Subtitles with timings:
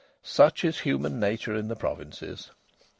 [0.23, 2.49] Such is human nature in the provinces!